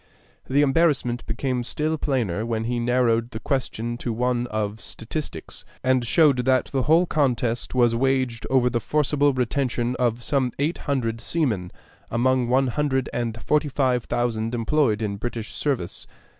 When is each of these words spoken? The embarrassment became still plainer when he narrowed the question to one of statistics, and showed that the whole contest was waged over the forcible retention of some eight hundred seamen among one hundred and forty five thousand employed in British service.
The 0.49 0.63
embarrassment 0.63 1.23
became 1.27 1.63
still 1.63 1.95
plainer 1.95 2.43
when 2.43 2.63
he 2.63 2.79
narrowed 2.79 3.29
the 3.29 3.39
question 3.39 3.97
to 3.97 4.11
one 4.11 4.47
of 4.47 4.81
statistics, 4.81 5.63
and 5.83 6.03
showed 6.03 6.37
that 6.37 6.69
the 6.71 6.81
whole 6.81 7.05
contest 7.05 7.75
was 7.75 7.93
waged 7.93 8.47
over 8.49 8.67
the 8.67 8.79
forcible 8.79 9.31
retention 9.31 9.95
of 9.99 10.23
some 10.23 10.53
eight 10.57 10.79
hundred 10.89 11.21
seamen 11.21 11.69
among 12.09 12.47
one 12.47 12.65
hundred 12.69 13.09
and 13.13 13.43
forty 13.43 13.69
five 13.69 14.05
thousand 14.05 14.55
employed 14.55 15.03
in 15.03 15.17
British 15.17 15.53
service. 15.53 16.07